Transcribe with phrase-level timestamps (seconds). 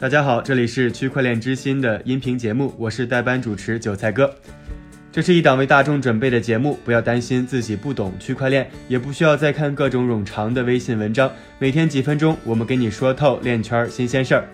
[0.00, 4.32] 大家好，这里是区块链之心的音频节目，我是代班主持韭菜哥。
[5.10, 11.28] 这是一档为大众准备的节目，不要担心自己不懂区块链，也不需要再看各种冗长的微信文章。
[11.58, 14.44] 每天几分钟，我们给你说透链圈新鲜事儿。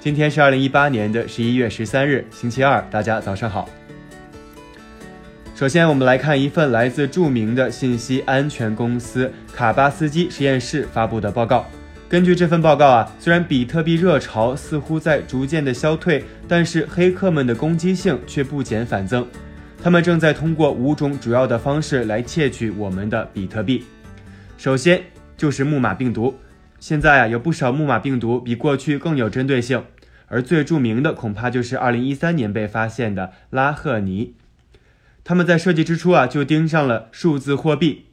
[0.00, 3.66] 今天是二零一八年的十一月十三日，星期二，大家早上好。
[5.54, 11.64] 首先，我们来看一份来自著名的信息安全公司卡巴斯基实验室发布的报告。
[12.14, 19.26] 根据这份报告啊，虽然比特币热潮似乎在逐渐的消退，但是黑客们的攻击性却不减反增。
[19.82, 23.82] 他们正在通过五种主要的方式来窃取我们的比特币。
[24.56, 25.02] 首先
[25.36, 26.32] 就是木马病毒。
[26.78, 29.82] 现在啊，有不少木马病毒比过去更有针对性，
[30.28, 34.36] 而最著名的恐怕就是2013年被发现的拉赫尼。
[35.24, 38.04] 他们在设计之初啊，就盯上了数字货币。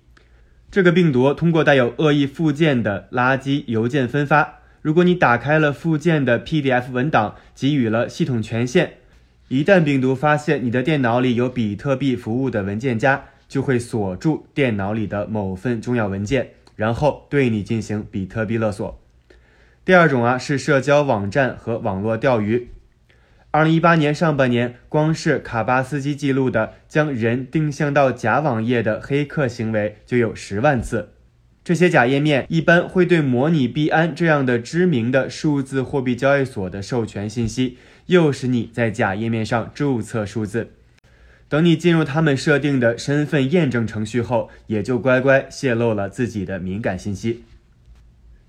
[0.72, 4.60] 这个病毒通过带有恶意附件的垃圾邮件分发。
[4.82, 8.92] 如果你打开了附件的 PDF 文档，给予了系统权限，
[9.50, 18.98] 一旦病毒发现你的电脑里有比特币服务的文件夹，就会锁住电脑里的某份重要文件，然后对你进行比特币勒索。
[19.84, 22.70] 第二种啊，是社交网站和网络钓鱼。
[23.54, 31.10] 二零一八年上半年，光是卡巴斯基记录的将人定向到假网页的黑客行为就有十万次。
[31.62, 40.72] 这些假页面一般会对模拟币安这样的知名的数字货币交易所的授权信息，诱使你在假页面上注册数字。
[41.50, 47.44] 等你进入他们设定的身份验证程序后，也就乖乖泄露了自己的敏感信息。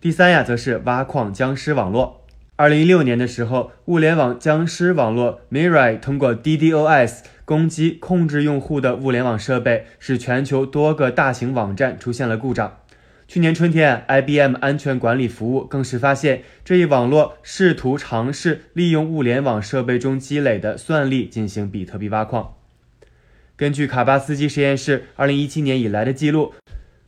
[0.00, 2.21] 第三呀，则是挖矿僵尸网络。
[2.56, 12.78] 二零一六年的时候，物联网僵尸网络 Mirai 通过 DDoS 攻击控制用户的物联网设备，使全球多个大型网站出现了故障。
[13.26, 22.56] 去年春天，IBM 安全管理服务更是发现这一网络试图尝试利用物联网设备中积累的算力进行比特币挖矿。
[23.56, 26.52] 根据卡巴斯基实验室二零一七年以来的记录。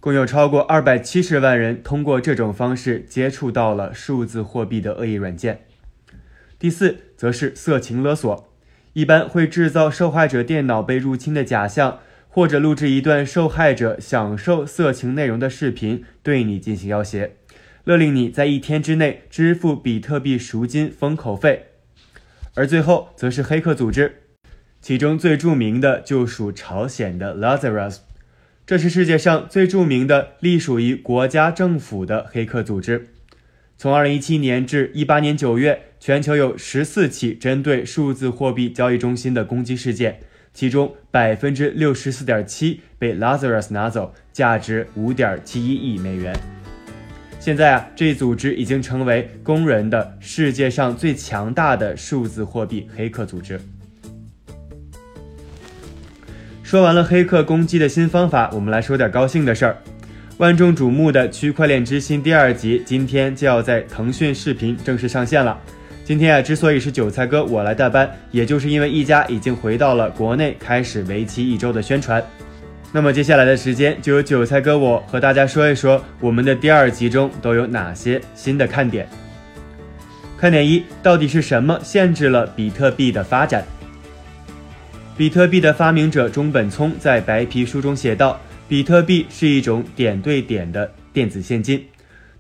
[0.05, 5.65] 共有超过二百七十万人通过这种方式接触到了数字货币的恶意软件。
[6.59, 8.53] 第四，则是色情勒索，
[8.93, 17.31] 一般会制造受害者电脑被入侵的假象，或者录制一段受害者享受色情内容的视频，对你进行要挟，
[17.85, 21.69] 勒令你在一天之内支付比特币赎金封口费。
[22.55, 24.17] 而最后，则是黑客组织，
[24.83, 28.01] 其中最著名的就属朝鲜的 Lazarus。
[28.67, 33.09] 这是世界上最著名的隶属于国家政府的黑客组织。
[33.77, 40.21] 从2017年至18年9月，全球有14起针对数字货币交易中心的攻击事件，
[40.55, 46.35] 其中64.7%被 Lazarus 拿走，价值5.71亿美元。
[47.39, 53.61] 现在啊，这一组织已经成为公认的世界上最强大的数字货币黑客组织。
[56.75, 59.77] 说完了黑客攻击的新方法，我们来说点高兴的事儿。
[60.39, 65.57] 万众瞩目的《区块链之心》第二集今天就要在腾讯视频正式上线了。
[66.03, 72.21] 今天啊，之所以是韭菜哥我来代班，也就是因为一家已经回到了国内，开始为期一周的宣传。
[72.91, 79.09] 那么接下来的时间，就由韭菜哥我和大家说一说我们的第二集中都有哪些新的看点。
[80.37, 83.65] 看点一，到底是什么限制了比特币的发展？
[85.17, 91.87] 比特币的发明者中本聪在白皮书中写道：“比特币是一种点对点的电子现金。”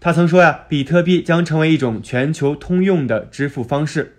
[0.00, 4.16] 他曾说呀，比特币将成为一种全球通用的支付方式。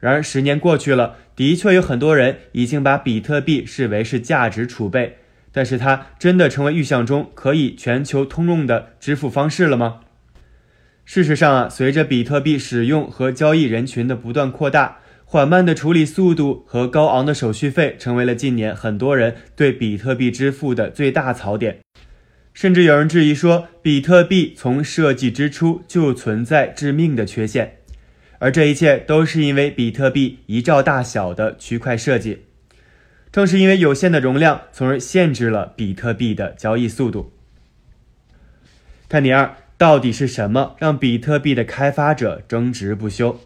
[0.00, 5.18] 然而，十年过去了，的确有很多人已经把比特币视为是价值储备，
[5.52, 10.00] 但是它真的成为预想中可以全球通用的支付方式了吗？
[11.04, 14.98] 事实上啊，随着比特币使用和交易人群的不断扩大。
[15.34, 21.80] 缓慢的处理速度和高昂的手续费成为了近年很多人对比特币支付的最大槽点，
[22.52, 27.78] 甚至有人质疑说，比特币从设计之初就存在致命的缺陷，
[28.38, 32.44] 而这一切都是因为比特币一兆大小的区块设计，
[33.32, 37.32] 正是因为有限的容量，从而限制了比特币的交易速度。
[39.08, 43.40] 看点二，到底是什么让比特币的开发者争执不休？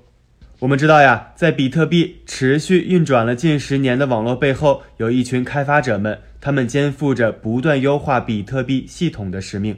[0.60, 9.76] 我们知道呀，在比特币持续运转了近十年的网络背后，有一群开发者们，他们肩负着不断优化比特币系统的使命。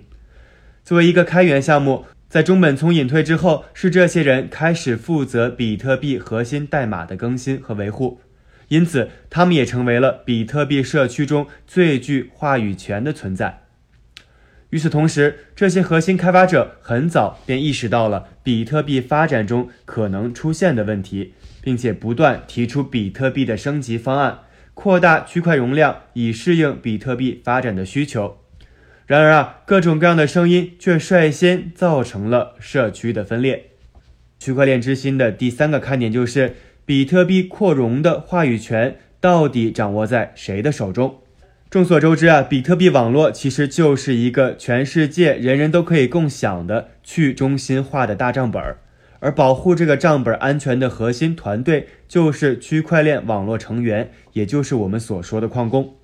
[0.83, 8.19] 作为一个开源项目，在中本聪隐退之后，是这些人开始负责比特币核心代码的更新和维护，
[8.69, 13.65] 因此他们也成为了比特币社区中最具话语权的存在。
[14.71, 24.41] 与此同时，这些核心开发者很早便意识到了比特币发展中可能出现的问题，并且不断提出比特币的升级方案，
[24.75, 28.37] 扩大区块容量，以适应比特币发展的需求。
[29.07, 33.71] 然而啊，各种各样的声音却率先造成了社区的分裂。
[34.39, 36.55] 区块链之心的第三个看点就是，
[36.87, 41.19] 比特币扩容的话语权到底掌握在谁的手中？
[41.71, 48.79] 众所周知啊，比特币网络其实就是一个全世界人人都可以共享的去中心化的大账本儿，
[49.21, 55.95] 而保护这个账本安全的核心团队就是区块链网络成员，也就是我们所说的矿工。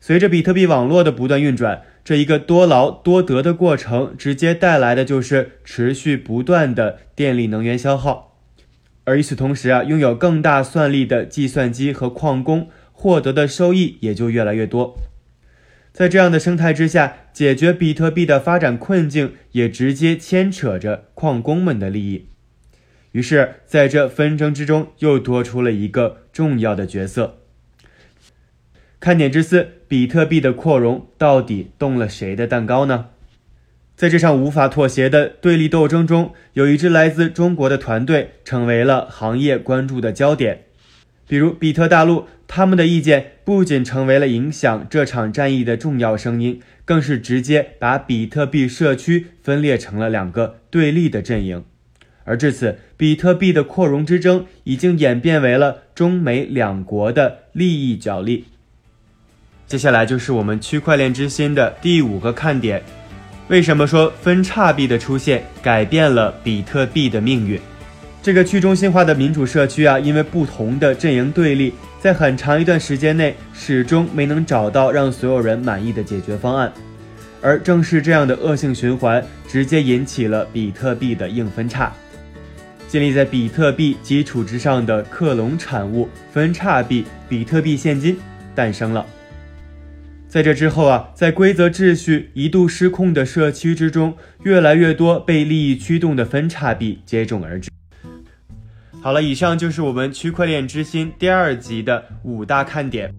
[0.00, 8.36] 随着比特币网络的不断运转，这一个多劳多得的过程，直接带来的就是持续不断的电力能源消耗，
[9.04, 12.68] 而与此同时啊，拥有更大算力的计算机和矿工。
[12.94, 14.96] 获得的收益也就越来越多。
[15.92, 22.28] 在这样的生态之下，解决比特币的发展困境也直接牵扯着矿工们的利益。
[23.12, 27.38] 于是，在这纷争之中，又多出了一个重要的角色。
[28.98, 33.10] 看点之四：比特币的扩容到底动了谁的蛋糕呢？
[33.94, 40.63] 在这场无法妥协的对立斗争中，有一支来自中国的团队成为了行业关注的焦点。
[41.26, 51.64] 比如比特大陆，他们的意见不仅成为了影响这场战役的重要声音，更是直接把比特币社区分裂成了两个对立的阵营。
[52.24, 58.44] 而至此，比特币的扩容之争已经演变为了中美两国的利益角力。
[59.66, 62.82] 接下来就是我们区块链之心的第五个看点：
[63.48, 67.60] 为什么说分叉币的出现改变了比特币的命运？
[68.24, 76.72] 这个去中心化的民主社区啊，因为不同的阵营对立，在很长一段时间内始终没能找到让所有人满意的解决方案，
[77.42, 81.92] 而正是这样的恶性循环，直接引起了比特币的硬分叉。
[82.88, 88.16] 建立在比特币基础之上的克隆产物分叉币——比特币现金
[88.54, 89.04] 诞生了。
[90.26, 97.68] 在这之后啊，在规则秩序一度失控的社区之中，越来越多被利益驱动的分叉币接踵而至。
[99.04, 103.12] 好了，以上就是我们区块链之心第二集的五大看点，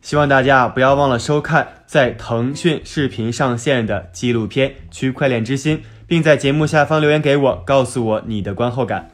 [0.00, 5.78] 希望大家不要忘了收看在腾讯视频上线的纪录片《区块链之心》，
[6.08, 9.10] 并在节目下方留言给我，告诉我你的观后感。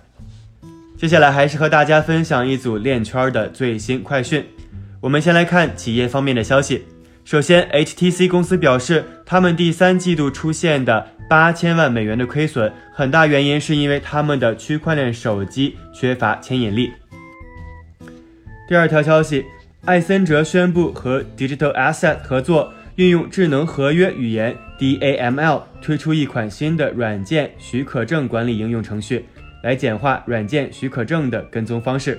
[0.96, 4.46] 接下来还是和大家分享一组链圈的最新快讯，
[5.02, 6.87] 我们先来看企业方面的消息。
[7.28, 16.90] 首先，HTC 公司表示，他们第三季度出现的八千万美元的亏损，很大原因是因为他们的区块链手机缺乏牵引力。
[18.66, 19.44] 第二条消息，
[19.84, 29.26] 艾森哲宣布和 Digital Asset 合作，运用智能合约语言 DAML 推出一款新的软件许可证管理应用程序，
[29.62, 32.19] 来简化软件许可证的跟踪方式。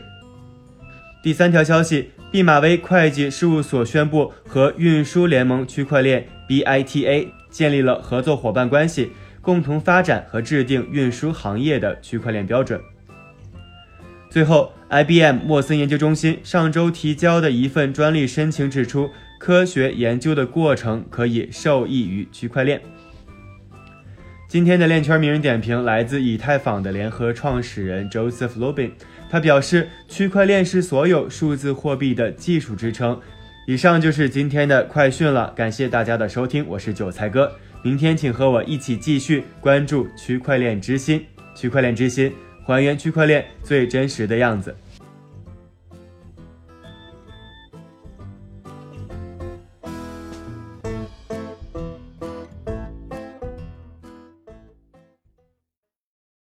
[1.23, 2.11] 第三条消息。
[2.31, 9.11] 毕马威会计事务所宣布和运输联盟区块链 BITA 建立了合作伙伴关系，
[9.41, 12.79] 共同发展和制定运输行业的区块链标准。
[14.29, 19.09] 最后，IBM 莫森研究中心上周提交的一份专利申请指出，
[19.39, 22.79] 科学研究的过程可以受益于区块链。
[24.49, 28.89] 今天的链圈名人点评来自以太坊的联合创始人 Joseph Lubin。
[29.29, 33.21] 他表示，区块链是所有数字货币的技术支撑。
[33.67, 37.51] 以上就是今天的快讯了，感谢大家的收听，我是韭菜哥。
[37.83, 42.33] 明天请和我一起继续关注区块链之心，区块链之心，
[42.65, 44.75] 还原区块链最真实的样子。